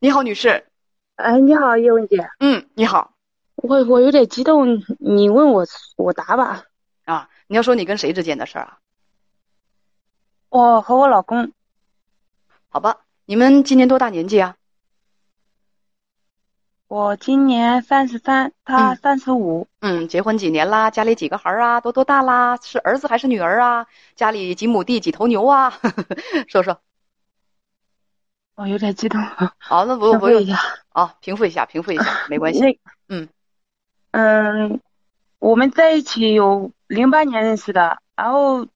[0.00, 0.64] 你好，女士。
[1.16, 2.28] 哎，你好，叶文姐。
[2.38, 3.14] 嗯，你好。
[3.56, 6.66] 我我有点激动，你问我我答吧。
[7.04, 8.78] 啊，你要说你跟谁之间的事儿啊？
[10.50, 11.52] 我和我老公。
[12.68, 14.54] 好吧，你们今年多大年纪啊？
[16.86, 19.66] 我今年三十三，他三十五。
[19.80, 20.92] 嗯，结婚几年啦？
[20.92, 21.80] 家里几个孩儿啊？
[21.80, 22.56] 都多大啦？
[22.62, 23.88] 是儿子还是女儿啊？
[24.14, 25.76] 家里几亩地几头牛啊？
[26.46, 26.80] 说说。
[28.58, 29.22] 我有点激动。
[29.56, 32.58] 好，那不用不用一下啊，平复一下，平复一下，没关系。
[32.58, 32.76] 那
[33.08, 33.28] 嗯
[34.10, 34.80] 嗯，
[35.38, 38.66] 我们在一起有零八年认识的，然后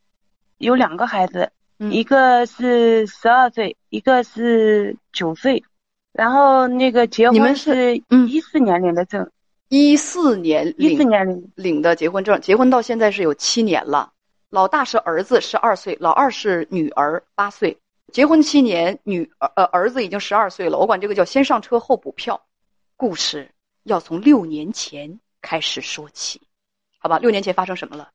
[0.58, 5.64] 有两个孩子，一个是十二岁，一个是九岁。
[6.12, 7.96] 然后那个结婚是
[8.28, 9.28] 一四年领的证，
[9.68, 14.12] 一四年一四年领领的结婚证，结婚到现在是有七年了。
[14.48, 17.76] 老大是儿子，十二岁；老二是女儿，八岁。
[18.12, 20.78] 结婚七年，女儿呃儿子已经十二岁了。
[20.78, 22.42] 我管这个叫先上车后补票。
[22.96, 23.50] 故事
[23.82, 26.42] 要从六年前开始说起，
[26.98, 27.18] 好吧？
[27.18, 28.10] 六年前发生什么了？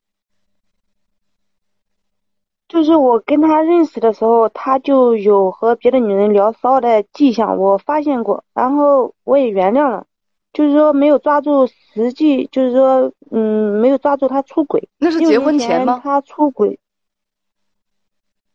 [2.68, 10.06] 就是我跟他认识的时候，他就有和别的女人聊骚的迹象，我发现过，然后我也原谅了。
[10.52, 14.88] 就是说没有抓住实际，就是说嗯，没有抓住他出轨。
[14.96, 16.00] 那是结婚前吗？
[16.02, 16.78] 他出轨。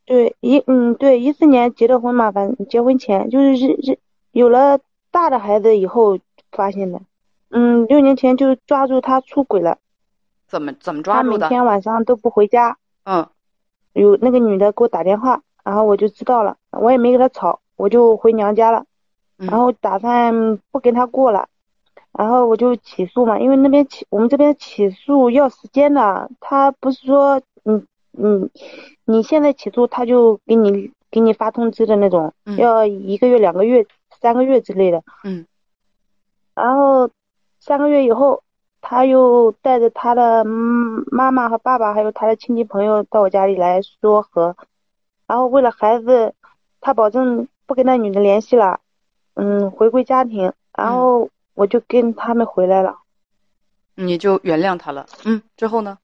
[0.05, 3.99] 对，一嗯对，一四年结的婚嘛，反正结婚前就是是是
[4.31, 4.79] 有了
[5.11, 6.19] 大的孩子以后
[6.51, 7.01] 发现的，
[7.49, 9.77] 嗯，六年前就抓住他出轨了。
[10.47, 11.37] 怎么怎么抓住的？
[11.39, 12.77] 他每天晚上都不回家。
[13.05, 13.27] 嗯。
[13.93, 18.85] 有那个女的给我打电话，然后我就知道了，我也没跟他吵，我就回娘家了，
[19.37, 21.47] 然后打算不跟他过了，
[22.11, 27.85] 然后我就起诉嘛，因为那边起我们这边起诉要时间的，他不是说嗯
[28.17, 28.49] 嗯。
[29.05, 33.85] 你现在起诉，他就给你给你发通知的那种，要一个月、两个月、
[34.21, 35.03] 三个月之类的。
[35.23, 35.45] 嗯。
[36.55, 37.09] 然后
[37.59, 38.43] 三个月以后，
[38.79, 44.55] 他又带着他的妈妈和爸爸，还有他的亲戚朋友到我家里来说和。
[45.27, 46.33] 然后为了孩子，
[46.79, 48.79] 他保证不跟那女的联系了，
[49.33, 50.53] 嗯，回归家庭。
[50.77, 52.99] 然后我就跟他们回来了。
[53.95, 55.05] 你就原谅他了。
[55.25, 55.97] 嗯，之后呢？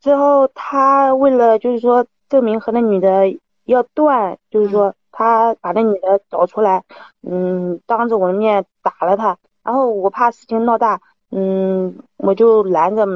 [0.00, 6.82] 之后，他为了就是说证明和那女的要断，就是说他把那女的找出来，
[7.22, 9.38] 嗯，当着我的面打了他。
[9.62, 13.06] 然后我怕事情闹大，嗯，我就拦着，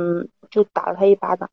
[0.51, 1.51] 就打了他一巴掌。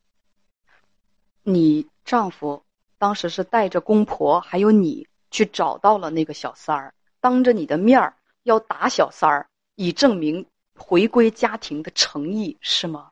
[1.42, 2.62] 你丈夫
[2.98, 13.08] 当时是带着公婆还有你去找到了那个小三儿，当着你的面儿要打小三儿，以证明回归家庭的诚意，是吗？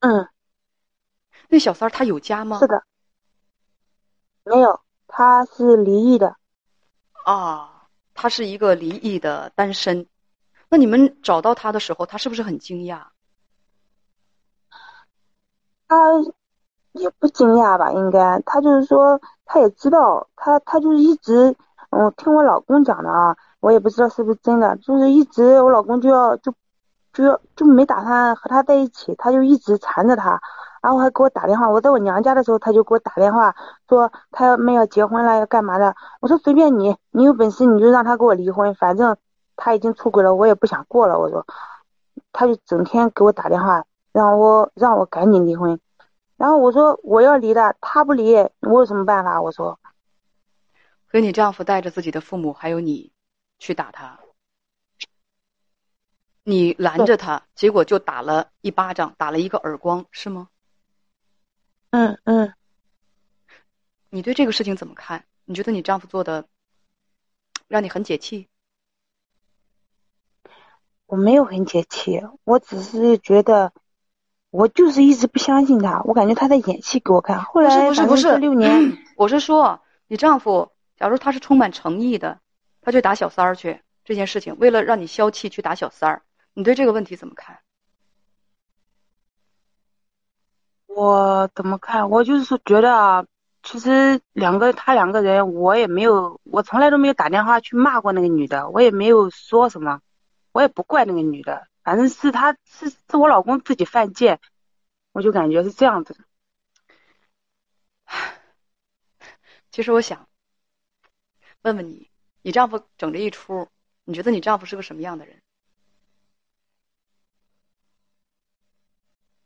[0.00, 0.28] 嗯。
[1.48, 2.58] 那小三儿他有家吗？
[2.58, 2.82] 是的，
[4.44, 6.36] 没有，他是离异的。
[7.24, 10.06] 啊，他是一个离异的单身。
[10.68, 13.04] 那你们找到他的时候，他是不是很惊讶？
[15.88, 15.96] 他
[16.92, 18.40] 也不惊讶吧，应该。
[18.42, 21.54] 他就是说，他也知道，他他就是一直，
[21.90, 26.52] 嗯，听我老公讲的啊，我也不知道是不是真的，就是一直我老公就要就
[27.12, 30.40] 就要就没打算和他在一起，他就一直缠着他。
[30.86, 33.56] 然后还给我打电话，我在我娘家的时候，他就给我打电话
[33.88, 35.96] 说他们要结婚了，要干嘛的。
[36.20, 39.16] 我说随便你，你有本事你就让他给我离婚，反正
[39.56, 41.18] 他已经出轨了，我也不想过了。
[41.18, 41.44] 我说，
[42.30, 45.80] 他就整天给我打电话，让我让我赶紧离婚。
[46.36, 49.42] 然后我说我要离的，他不离，我有什么办法？
[49.42, 49.80] 我说，
[51.10, 53.10] 和你丈夫带着自己的父母还有你
[53.58, 54.20] 去打他，
[56.44, 60.46] 你拦着他，结果就打了一巴掌，打了一个耳光，是吗？
[61.90, 62.52] 嗯嗯，
[64.10, 65.24] 你对这个事情怎么看？
[65.44, 66.48] 你觉得你丈夫做的
[67.68, 68.48] 让你很解气？
[71.06, 73.72] 我没有很解气，我只是觉得
[74.50, 77.44] 我就是一直不相信他，我感觉他在演戏给我看。
[77.44, 82.40] 后来不是不是六年，我是说你丈夫，假如他是充满诚意的，
[82.80, 86.22] 他去打小三儿去这件事情，为了让你消气去打小三儿，
[86.54, 87.60] 你对这个问题怎么看？
[90.96, 92.08] 我怎么看？
[92.08, 93.26] 我就是说觉得啊，
[93.62, 100.00] 其实两个他两个人，我也没有，我从来都没有打电话去骂过那个女的，我也没有说什么，
[100.52, 104.40] 我也不怪那个女的，反正是他是是我老公自己犯贱，
[105.12, 106.16] 我就感觉是这样子。
[109.70, 110.26] 其实我想
[111.60, 112.10] 问问你，
[112.40, 113.68] 你丈夫整这一出，
[114.04, 115.42] 你觉得你丈夫是个什么样的人？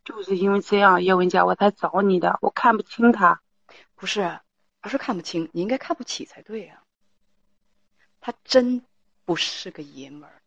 [0.05, 2.39] 就是因为这样，叶文佳，我才找你的。
[2.41, 3.41] 我看不清他，
[3.95, 4.41] 不是，
[4.81, 6.83] 不是看不清，你应该看不起才对呀。
[8.21, 8.85] 他真
[9.25, 10.43] 不是个爷们儿。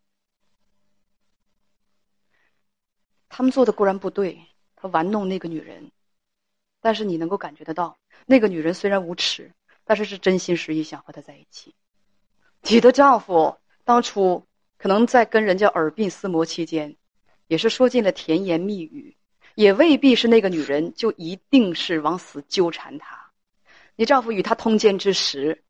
[3.30, 4.46] 他们做的固然不对，
[4.76, 5.92] 他玩弄那个女人，
[6.82, 9.52] 但是你能够感觉得到，那个女人虽然无耻，
[9.86, 11.74] 但是是真心实意想和他在一起。
[12.62, 14.46] 你的丈夫当初
[14.78, 16.96] 可能在跟人家耳鬓厮磨期间，
[17.48, 19.18] 也是说尽了甜言蜜语，
[19.56, 23.32] 也未必是那个女人就一定是往死纠缠他。
[23.96, 25.64] 你丈夫与他通奸之时，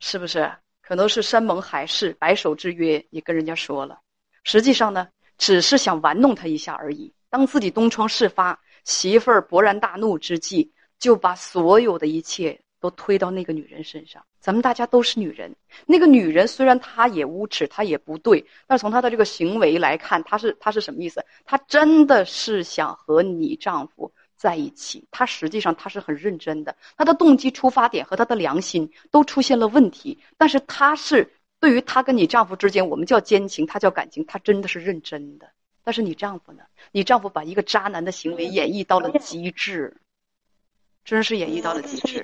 [0.00, 3.98] 是不是可能是山盟海誓、白首之约你跟人家说了？
[4.44, 5.08] 实际上呢？
[5.38, 7.12] 只是想玩弄他一下而已。
[7.28, 14.24] 当自己东窗事发，媳妇儿勃然大怒之际，就把所有的一切都推到那个女人身上。
[14.40, 15.54] 咱们大家都是女人，
[15.86, 21.24] 那个女人虽然她也无耻，她也不对，但是从她的这个行为来看，她是她是什么意思？
[21.44, 25.06] 她真的是想和你丈夫在一起。
[25.10, 31.32] 她实际上她是很认真的，她的动机出发点和她的良心都出现了问题，但是她是。
[31.58, 35.50] 对于她跟你丈夫之间，我们叫奸情，她叫感情，她真的是认真的。
[35.82, 36.62] 但是你丈夫呢？
[36.92, 39.96] 你丈夫把一个渣男的行为演绎到了极致，
[41.06, 42.22] 真是演绎到了极致。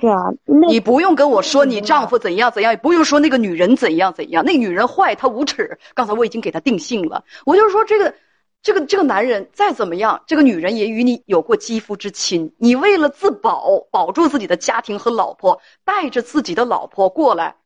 [0.69, 4.45] 你不用跟我说你丈夫怎样怎样，也不用说那个女人怎样怎样。
[4.45, 5.79] 那女人坏，她无耻。
[5.95, 7.25] 刚才我已经给她定性了。
[7.47, 8.15] 我就是说，这个，
[8.63, 12.53] 这个，这个男人再怎么样，这个女人也与你有过肌肤之亲。
[12.59, 17.57] 你为了自保，保住自己的家庭和老婆，带着自己的老婆过来。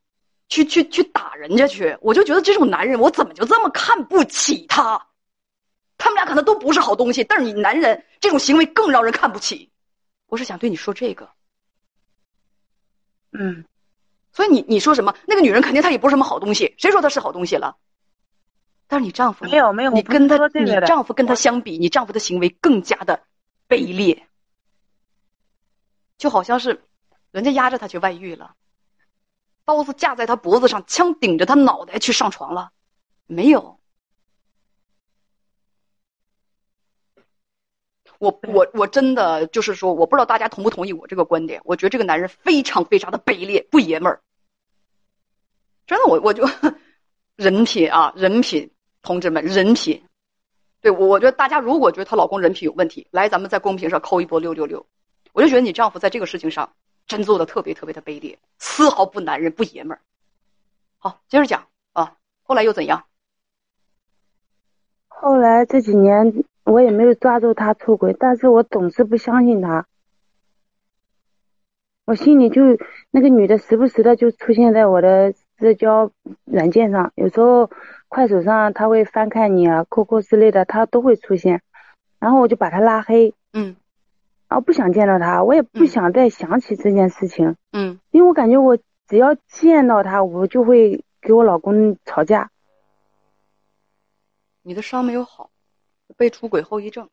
[0.49, 1.97] 去去去打人家去！
[1.99, 4.97] 我就觉得这种男人，我怎么就这么看不起他？
[5.97, 9.69] 他们俩可能都不是好东西，但是你男人这种行为更让人看不起。
[10.27, 11.29] 我是想对你说这个，
[13.31, 13.65] 嗯，
[14.31, 15.15] 所以你你说什么？
[15.25, 17.77] 那个女人肯定她也不是什么好东西，谁说她是好东西了？
[18.87, 23.21] 但是你丈夫没有没有，你跟他你丈夫跟他相比，你丈夫的行为更加的
[23.67, 24.27] 卑劣，
[26.17, 26.83] 就好像是
[27.31, 28.55] 人家压着他去外遇了。
[29.65, 32.71] 刀子架在他脖子上，枪顶着他脑袋去上床了，
[33.25, 33.76] 没有。
[38.19, 41.61] 我我我真的就是说，我不知道大家同不同意我这个观点。
[41.63, 44.21] 我觉得这个男人非常非常的卑劣，不爷们儿。
[45.85, 46.47] 真的，我我就
[47.35, 48.69] 人品啊，人品，
[49.01, 50.03] 同志们，人品。
[50.81, 54.85] 对我，我觉得大家如果觉得她老公人品有问题，来，咱们在公屏上扣一波六六六。
[55.33, 56.71] 我就觉得你丈夫在这个事情上。
[57.07, 60.01] 真做的特别特别的卑劣，丝毫不男人不爷们儿。
[60.97, 63.05] 好，接着讲啊，后来又怎样？
[65.07, 69.87] 后来这几年我也没有抓住他出轨，但是我总是不相信他。
[72.05, 72.61] 我心里就
[73.09, 76.11] 那个女的时不时的就出现在我的社交
[76.43, 77.69] 软件上，有时候
[78.09, 81.61] 快手上他会翻看你啊，QQ 之类的，他都会出现，
[82.19, 83.33] 然后我就把他拉黑。
[83.53, 83.77] 嗯。
[84.47, 87.55] 啊，不想见到他，我也不想再想起这件事情。
[87.71, 88.77] 嗯，因为我感觉我
[89.07, 92.49] 只要见到他，我就会给我老公吵架。
[94.63, 95.49] 你的伤没有好，
[96.15, 97.09] 被出轨后遗症，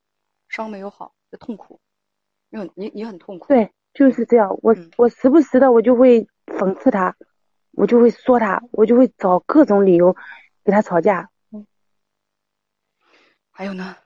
[0.48, 1.80] 伤没有好，痛苦，
[2.50, 3.48] 因为你你很痛苦。
[3.48, 4.56] 对，就是这样。
[4.62, 7.16] 我我时不时的我就会讽刺他，
[7.72, 10.14] 我就会说他，我就会找各种理由
[10.64, 11.30] 给他吵架。
[11.50, 11.66] 嗯，
[13.50, 13.96] 还有呢？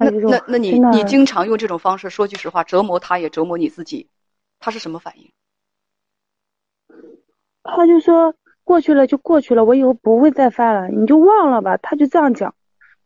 [0.00, 4.08] 那那那你你经常用这种方式说句实话折磨他也折磨你自己，
[4.60, 5.32] 他是什么反应？
[7.64, 8.32] 他就说
[8.68, 11.78] 过去了就过去了，我以后不会再犯了，你就忘了吧。
[11.78, 12.54] 他就这样讲，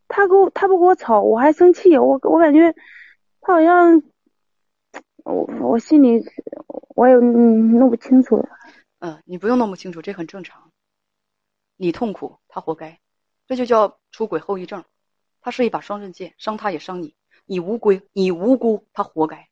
[0.09, 2.75] 他跟我他不跟我吵，我还生气，我我感觉
[3.39, 4.03] 他好像
[5.23, 6.21] 我我心里
[6.95, 8.45] 我也弄不清楚。
[8.99, 10.69] 嗯，你不用弄不清楚，这很正常。
[11.77, 12.99] 你痛苦，他活该，
[13.47, 14.83] 这就叫出轨后遗症。
[15.39, 17.15] 他是一把双刃剑，伤他也伤你。
[17.45, 19.47] 你无辜，你无辜，他活该，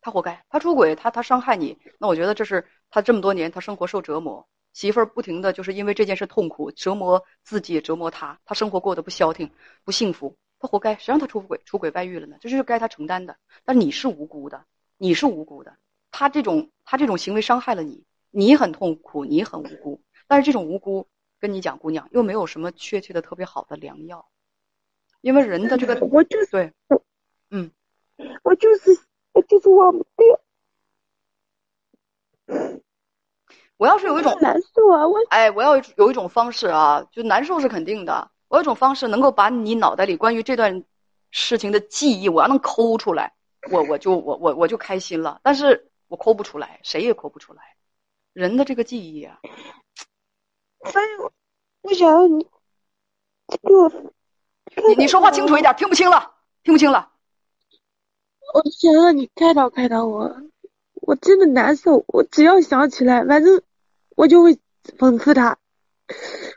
[0.00, 0.46] 他活该。
[0.48, 9.50] 他出轨，他他伤害你，那我觉得这是他这么多年他生活受折磨，媳妇儿不停的就是因为这件事痛苦，折磨自己也折磨他，他生活过得不消停
[9.84, 10.96] 不幸福，他活该。
[10.96, 12.36] 谁让他出轨出轨外遇了呢？
[12.42, 13.38] 这就是该他承担的。
[13.64, 14.66] 但你是无辜的，
[14.98, 15.78] 你是无辜的。
[16.10, 20.02] 他这种他这种行为伤害了你，你很痛苦，你很无辜。
[20.26, 21.08] 但是这种无辜，
[21.40, 24.28] 跟你讲，姑娘又没有什么确切的特别好的良药。
[25.22, 26.70] 因为人的这个，我就是对，
[27.48, 27.70] 嗯，
[28.42, 28.90] 我就是
[29.32, 30.38] 我就是忘不掉。
[33.78, 38.30] 我要是有一种难受啊，我哎，我要有一种方式啊，就难受是肯定的。
[38.48, 40.84] 我有一种方式能够把你脑袋里关于这段
[41.30, 43.34] 事情的记忆，我要能抠出来，
[43.70, 45.40] 我我就我我我就开心了。
[45.42, 47.62] 但是我抠不出来，谁也抠不出来。
[48.32, 49.38] 人的这个记忆啊，
[50.90, 51.32] 所以我
[51.82, 52.46] 我想要你
[53.62, 53.90] 给我。
[54.88, 57.10] 你你说话清楚一点，听不清了，听不清了。
[58.52, 60.36] 我想让你开导开导我，
[60.94, 62.04] 我真的难受。
[62.08, 63.62] 我只要想起来，反正
[64.16, 64.58] 我就会
[64.98, 65.58] 讽刺他，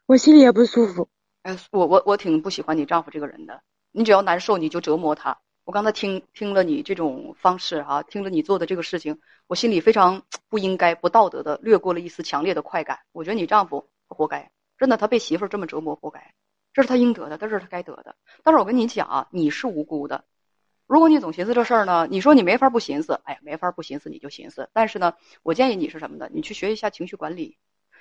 [0.06, 1.10] 我心里也不舒服。
[1.42, 3.62] 哎，我我我挺不喜欢你丈夫这个人的。
[3.92, 5.38] 你只要难受，你就折磨他。
[5.66, 13.00] 我刚才听听了你这种方式哈，听了你做的这个事情，我心里非常不应该、不道德的掠过了一丝强烈的快感。
[13.12, 16.34] 我觉得你丈夫活该，真的，他被媳妇儿这么折磨，活该，
[16.72, 18.16] 这是他应得的，这是他该得的。
[18.42, 20.24] 但是我跟你讲啊，你是无辜的。
[20.90, 24.72] 如果你总寻思这事儿呢，你说你没法不寻思，哎呀，没法不寻思你就寻思。
[24.74, 26.28] 但是呢，我建议你是什么呢？
[26.34, 27.60] 你去学一下情绪管理，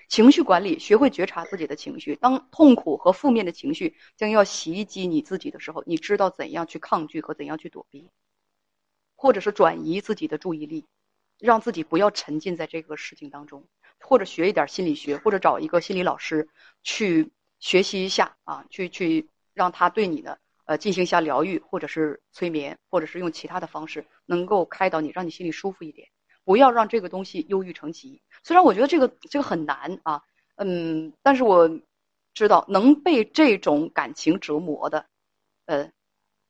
[0.09, 2.17] 情绪管理，学会觉察自己的情绪。
[2.17, 8.09] 当痛苦和负面的情绪将要袭击你自己的时候，你知道怎样去抗拒和怎样去躲避，
[9.17, 10.87] 或者是转移自己的注意力，
[11.39, 13.67] 让自己不要沉浸在这个事情当中，
[14.01, 16.49] 或者学一点心理学，或者找一个心理老师
[16.83, 20.39] 去学习一下啊，去去让他对你的。
[20.69, 26.07] 呃，进行一下疗愈，或者是催眠，或者是用其他的方式，能够开导你，让你心里舒服一点。
[26.45, 28.21] 不要让这个东西忧郁成疾。
[28.45, 30.21] 虽然我觉得这个这个很难啊，
[30.57, 31.71] 嗯，但是我
[32.35, 35.07] 知道能被这种感情折磨的，
[35.65, 35.91] 呃，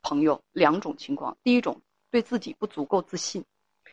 [0.03, 1.39] 朋友两种情况。
[1.45, 3.45] 第一种，对自己不足够自信。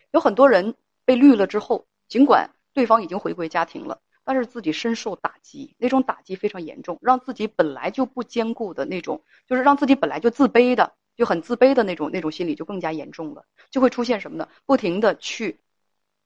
[0.09, 0.73] 有很多人
[1.05, 4.01] 被绿了之后，尽管对方已经回归家庭了。
[4.25, 14.49] 但是自己深受打击，那种打击非常严重，让自己本来就不坚固的那种，就是让自己本来就自卑的，就很自卑的那种那种心理就更加严重了，就会出现什么呢？
[14.65, 15.61] 不停的去，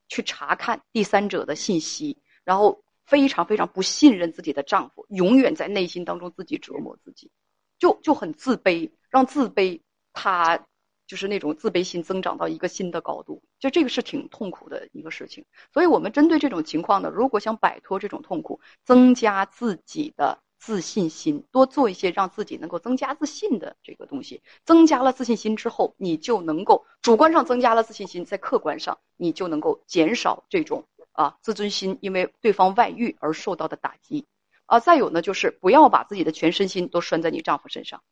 [0.08, 7.30] 去查看第三者的信息，然后非常非常不信任自己的丈夫，永远在内心当中自己折磨自己，
[7.78, 9.80] 就就很自卑，让自卑
[10.12, 10.66] 他。
[11.06, 15.44] 就是那种自卑心增长到一个新的高度，就这个是挺痛苦的一个事情。
[15.72, 24.42] 所以，我们针对这种情况呢，如果想摆脱这种痛苦，增加自己的自信心，多做一些让自己能够增加自信的这个东西。
[24.64, 34.26] 增加了自信心之后，你就能够主观上增加了自信心，在客观上你就能够减少这种啊自尊心因为对方外遇而受到的打击。
[34.66, 38.02] 啊，再有呢，就是不要把自己的全身心都拴在你丈夫身上。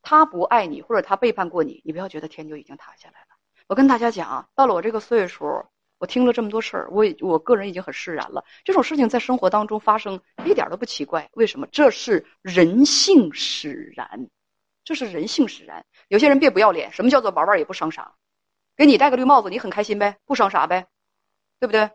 [0.00, 3.37] 他不爱你，或者他背叛过你，你不要觉得天就已经塌下来了。
[3.68, 5.62] 我跟大家讲啊，到了我这个岁数，
[5.98, 8.42] 我听了这么多事儿，我我个人已经很释然了。
[8.64, 11.28] 这种事情在生活当中发生一点都不奇怪。
[11.34, 11.66] 为什么？
[11.70, 14.30] 这是人性使然，
[14.84, 15.84] 这是人性使然。
[16.08, 18.14] 有些人别不要脸，什么叫做玩玩也不伤啥？
[18.74, 20.86] 给你戴个绿帽子，你很开心呗，不伤啥呗，
[21.60, 21.90] 对不对？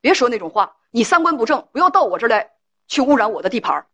[0.00, 2.50] 别说那种话，你三观不正，不要到我这儿来
[2.88, 3.86] 去污染我的地盘儿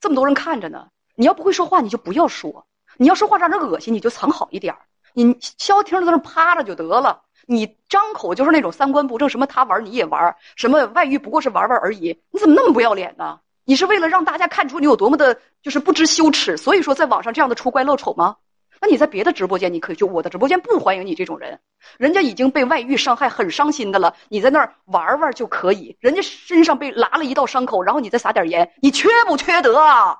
[0.00, 0.88] 这么多人看着呢。
[1.14, 2.66] 你要不会说话，你就不要说。
[2.96, 4.85] 你要说话让人恶心，你就藏好一点儿。
[5.16, 7.22] 你消停的在那趴着就得了。
[7.46, 12.20] 你张口就是那种三观不正，什么他玩你也玩，什么外遇不过是玩玩而已。
[12.30, 13.40] 你怎么那么不要脸呢？
[13.64, 18.36] 你是为了让大家看出你有多么的，就是不知羞耻，所以说在网上这样的出怪露丑吗？
[18.78, 21.58] 那你在别的直播间你可以去，我的直播间不欢迎你这种人。
[21.96, 25.96] 人家已经被外遇伤害很伤心的了，你在那儿玩玩就可以。
[25.98, 30.18] 人家身上被拉了一道伤口，然后你再撒点盐，你缺不缺德啊？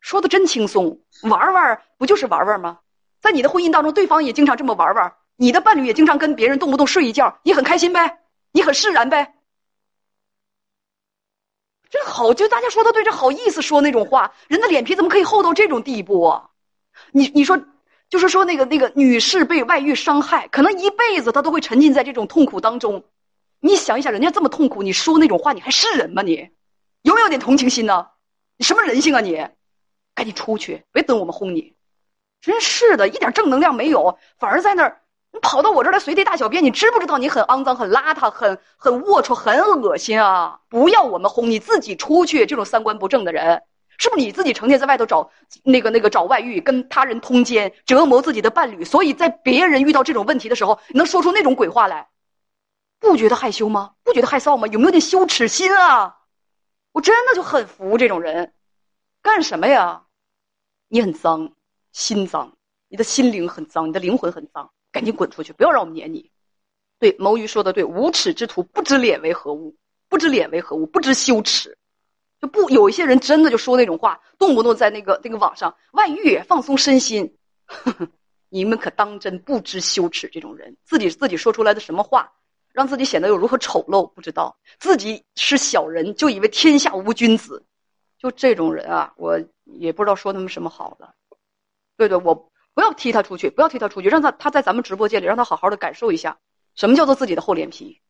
[0.00, 2.80] 说的真轻松，玩玩不就是玩玩吗？
[3.20, 8.20] 在你的婚姻当中，对方也经常这么玩玩，你的伴侣也经常跟别人动不动睡一觉，你很开心呗？
[8.52, 9.34] 你很释然呗？
[11.90, 16.50] 这好，就大家说的对，这好意思说那种话，人的脸皮怎么可以厚到这种地步啊？
[17.12, 17.60] 你你说，
[18.08, 23.04] 就是说那个那个女士被外遇伤害，可能一辈子她都会沉浸在这种痛苦当中。
[23.60, 26.22] 你想一想，人家这么痛苦，你说那种话，你还是人吗？
[26.22, 26.48] 你
[27.02, 28.08] 有没有点同情心呢？
[28.56, 29.36] 你什么人性啊你？
[30.14, 31.74] 赶紧出去，别等我们轰你！
[32.40, 40.60] 真是的，一点正能量没有，反而在那儿，你跑到我这儿来随地大小便，你知不知道你很肮脏、很邋遢、很很龌龊、很恶心啊？
[40.68, 42.46] 不要我们轰，你自己出去！
[42.46, 43.62] 这种三观不正的人，
[43.98, 45.30] 是不是你自己成天在外头找
[45.62, 48.84] 那个那个找外遇，跟他人通奸，折磨自己的伴侣？
[48.84, 52.08] 所以在别人遇到这种问题的时候，能说出那种鬼话来，
[52.98, 53.92] 不觉得害羞吗？
[54.02, 54.66] 不觉得害臊吗？
[54.68, 56.16] 有没有点羞耻心啊？
[56.92, 58.54] 我真的就很服这种人，
[59.22, 60.04] 干什么呀？
[60.88, 61.52] 你很脏，
[61.92, 62.56] 心脏，
[62.88, 66.30] 你的心灵很脏，你的灵魂很脏，赶紧滚出去，不要让我们撵你。
[66.98, 69.74] 对，毛鱼说的对，无耻之徒不知脸为何物，
[70.08, 71.76] 不知脸为何物，不知羞耻，
[72.40, 78.08] 就不有一些人真的就说那种话，动不动在那个那个网上外遇，放松身心，呵呵，
[78.50, 80.28] 你们可当真不知羞耻？
[80.28, 82.30] 这种人自己自己说出来的什么话，
[82.72, 84.06] 让自己显得有如何丑陋？
[84.12, 87.64] 不知道自己是小人，就以为天下无君子。
[88.18, 91.14] 就这种人啊，我也不知道说他们什么好了。
[92.00, 92.34] 对对，我
[92.72, 96.38] 不要踢他出去，不要踢他出去，让他他在咱们直播间里，让他好好的感受一下
[96.74, 98.00] 什么叫做自己的厚脸皮。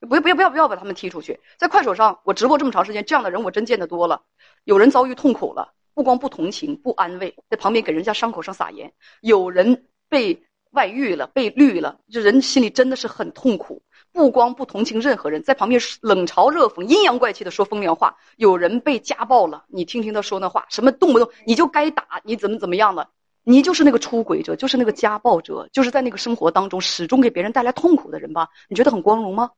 [0.00, 1.40] 不要不要不要不要把他们踢出去。
[1.56, 4.22] 在快手上，我直播这么长时间，这样的人我真见得多了。
[4.64, 8.90] 有人遭遇痛苦了，不光不同情不安慰，在旁边给人家伤口上撒盐；
[9.22, 10.42] 有人被
[10.72, 13.82] 外遇了，被绿了，这人心里真的是很痛苦。
[14.12, 18.16] 不光不同情任何人，在旁边冷嘲热讽、阴阳怪气的说风凉话。
[18.36, 23.08] 有人被家暴了，你听听他说那话，什么动不动你就该打，你怎么怎么样的，
[23.42, 28.48] 你就是那个出轨者，就是那个家暴者，就是在那个生活当中始终给别人带来痛苦的人吧？
[28.68, 29.52] 你觉得很光荣吗？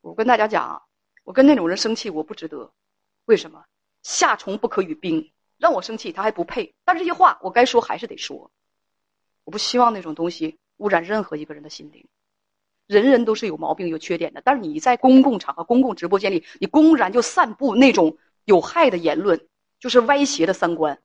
[0.00, 0.82] 我跟大家讲啊，
[1.24, 2.72] 我跟那种人生气，我不值得。
[3.26, 3.64] 为什么？
[4.02, 6.74] 夏虫不可语冰，让我生气他还不配。
[6.84, 8.50] 但这些话我该说还是得说。
[9.44, 12.06] 我不希望那种东西污染任何一个人的心灵。
[12.86, 19.46] 人人都是有毛病、有缺点的，但是你在公共场合、公共直播间里，你公然就散布那种有害的言论，
[19.78, 21.00] 就是歪斜的三观。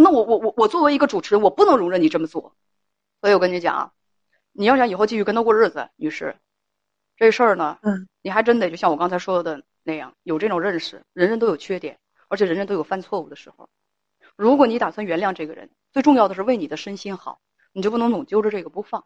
[0.00, 2.54] 那我我我我作为一个主持人，我不能容忍你这么做。
[3.20, 3.92] 所以我跟你讲啊，
[4.52, 6.36] 你要想以后继续跟他过日子，女士，
[7.16, 11.02] 这事儿呢，嗯，你还真得就像我刚才说的那样，有这种认识。
[11.12, 13.68] 人人都有缺点，而且人人都有犯错误的时候。
[14.36, 17.40] 如果你打算原谅这个人，最重要的是为你的身心好，
[17.72, 19.04] 你就不能总揪着这个不放。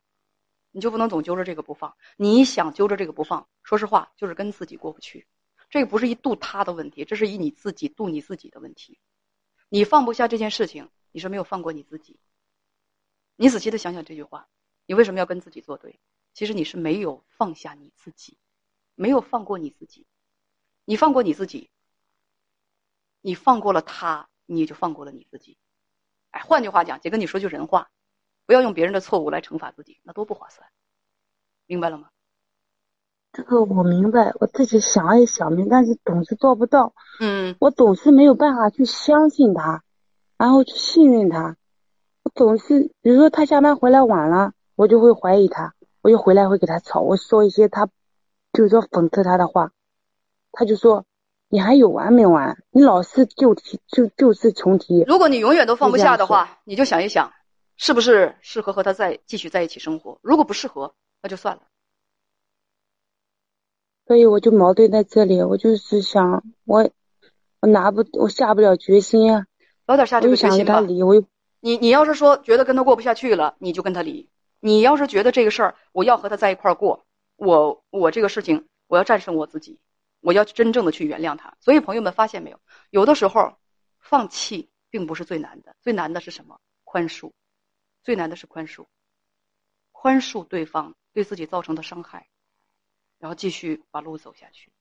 [0.74, 1.94] 你就不能总揪着这个不放。
[2.16, 5.26] 你想揪着这个不放，说实话，就是跟自己过不去。
[5.68, 8.98] 这个不是一度他的问题，这是以你自己度你自己的问题。
[9.74, 12.20] 你放不下这件事情，你是没有放过你自己。
[13.36, 14.46] 你仔细的想想这句话，
[14.84, 15.98] 你为什么要跟自己作对？
[16.34, 18.36] 其实你是没有放下你自己，
[18.94, 20.06] 没有放过你自己。
[20.84, 21.70] 你放过你自己，
[23.22, 25.56] 你放过了他，你也就放过了你自己。
[26.32, 27.90] 哎，换句话讲，姐跟你说句人话。
[28.44, 30.70] 不要用别人的错误来惩罚自己，那多不划算。
[31.64, 32.10] 明白了吗？
[33.32, 36.92] 这个我明白，我自己想也想明，但是总是做不到。
[37.18, 39.82] 嗯，我总是没有办法去相信他，
[40.36, 41.56] 然后去信任他。
[42.24, 45.72] 我总是，比如说他下班回来晚了，我就会怀疑他，
[46.02, 47.88] 我就回来会给他吵，我说一些他，
[48.52, 49.70] 就是说讽刺他的话，
[50.52, 51.06] 他就说
[51.48, 52.58] ：“你还有完没完？
[52.70, 57.32] 你老是旧提就旧事重提。”如果你永远都放不下的话，你就想一想。
[57.78, 60.18] 是不是适合和他再继续在一起生活？
[60.20, 61.62] 如果不适合，那就算了。
[64.12, 66.90] 所以我就矛盾在这里，我就是想，我
[67.60, 69.46] 我拿不，我下不了决心啊。
[69.86, 70.82] 早点下这个决心吧。
[70.82, 71.24] 我
[71.60, 74.28] 你你要是说觉得跟他过不下去了，你就跟他离。
[74.60, 79.80] 你要是觉得这个事儿，我要和他在一块儿过，我我这个事情，我要战胜我自己，
[80.20, 81.54] 我要真正的去原谅他。
[81.58, 83.54] 所以朋友们发现没有，有的时候
[83.98, 86.60] 放弃并不是最难的，最难的是什么？
[86.84, 87.30] 宽恕。
[88.04, 88.84] 最难的是宽恕，
[89.90, 92.26] 宽恕对方对自己造成的伤害，
[93.22, 94.72] 然后继续把路走下去。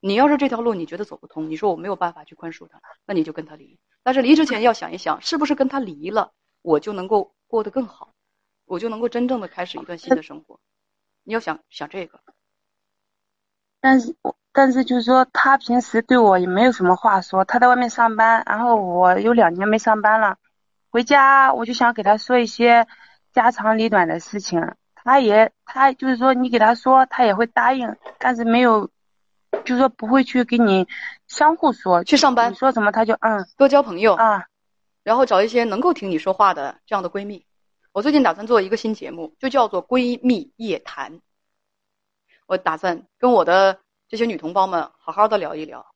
[0.00, 3.80] 你要是这条路你觉得走不通，你说我没有办法去宽恕他，那你就跟他离。
[4.02, 8.12] 但是离之前要想一想，是不是跟他离了，我就能够过得更好，
[8.66, 10.60] 我就能够真正的开始一段新的生活。
[11.24, 12.20] 你要想想这个。
[13.80, 20.36] 但是我，但是就是说，他平时对我也没有什么话说，他在外面上班，然后我有两年没上班了。
[20.90, 22.86] 回家我就想给他说一些
[23.32, 24.60] 家长里短的事情，
[25.06, 28.90] 他也他就是说你给他说他也会答应，但是没有，
[29.64, 30.88] 就是说不会去给你
[31.28, 34.46] 相互说去上班，你说什么他就嗯多交朋友啊，
[35.04, 37.46] 然后找一些能够听你说话的这样的闺蜜。
[37.92, 41.20] 我最近打算做一个新节目，就叫做闺蜜夜谈。
[42.48, 45.86] 我打算跟我的这些女同胞们好好的聊一聊，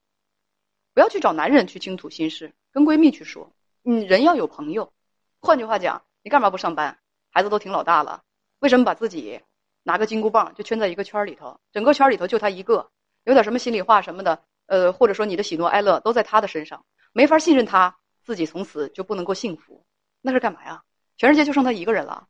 [0.94, 3.50] 不要去找男人去倾吐心事，跟闺蜜去说。
[3.82, 4.92] 你，人要有朋友。
[5.40, 6.98] 换句话讲，你干嘛不上班？
[7.30, 8.22] 孩子都挺老大了，
[8.60, 9.42] 为什么把自己
[9.82, 11.60] 拿个金箍棒就圈在一个圈里头？
[11.72, 12.90] 整个圈里头就他一个，
[13.24, 19.84] 有点什么心里话什么的，呃，或者说你的喜怒哀乐都在他的身上，没法信任他，自己从此就不能够幸福，
[20.20, 20.82] 那是干嘛呀？
[21.16, 22.28] 全世界就剩他一个人了，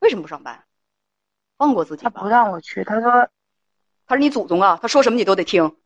[0.00, 0.64] 为什么不上班？
[1.56, 2.10] 放过自己吧。
[2.12, 3.28] 他不让我去，他说
[4.06, 5.76] 他是你祖宗啊，他说什么你都得听。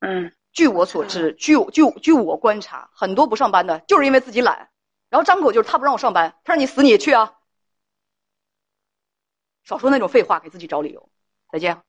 [0.00, 0.32] 嗯。
[0.52, 4.70] 据我所知，据据据我观察，很多不上班的，就是因为自己懒，
[5.10, 7.35] 然后张口就是他不让我上班，他让你死你也去啊。
[9.66, 11.10] 少说那种废话，给自己找理由。
[11.50, 11.85] 再见。